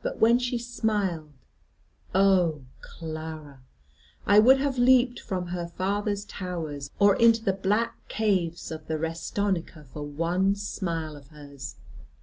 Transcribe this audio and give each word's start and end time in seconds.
But 0.00 0.16
when 0.18 0.38
she 0.38 0.56
smiled 0.56 1.30
oh, 2.14 2.62
Clara, 2.80 3.60
I 4.26 4.38
would 4.38 4.56
have 4.60 4.78
leaped 4.78 5.20
from 5.20 5.48
her 5.48 5.66
father's 5.66 6.24
tower, 6.24 6.78
or 6.98 7.16
into 7.16 7.44
the 7.44 7.52
black 7.52 7.94
caves 8.08 8.70
of 8.70 8.86
the 8.86 8.96
Restonica, 8.96 9.84
for 9.92 10.02
one 10.04 10.54
smile 10.54 11.16
of 11.16 11.26
hers. 11.28 11.76